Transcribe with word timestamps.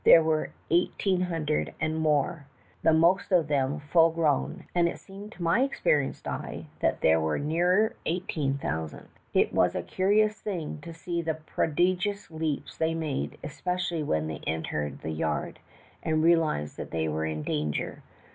There 0.03 0.23
were 0.23 0.49
eight 0.71 1.03
een 1.05 1.21
hundred 1.27 1.75
and 1.79 1.95
more, 1.99 2.47
the 2.81 2.91
most 2.91 3.31
of 3.31 3.47
them 3.47 3.79
full 3.79 4.09
grown, 4.09 4.63
and 4.73 4.89
it 4.89 4.97
seemed 4.97 5.31
to 5.33 5.43
my 5.43 5.61
experienced 5.61 6.27
eyes 6.27 6.65
that 6.79 7.01
there 7.01 7.21
were 7.21 7.37
nearer 7.37 7.95
eighteen 8.07 8.57
thousand. 8.57 9.09
"It 9.31 9.53
was 9.53 9.75
a 9.75 9.83
curious 9.83 10.41
thing 10.41 10.79
to 10.81 10.91
see 10.91 11.21
the 11.21 11.35
prodigious 11.35 12.31
leaps 12.31 12.75
they 12.77 12.95
made, 12.95 13.37
especially 13.43 14.01
when 14.01 14.25
they 14.25 14.41
entered 14.47 15.01
the 15.01 15.11
yard, 15.11 15.59
and 16.01 16.23
realized 16.23 16.77
that 16.77 16.89
they 16.89 17.07
were 17.07 17.27
in 17.27 17.43
danger. 17.43 18.01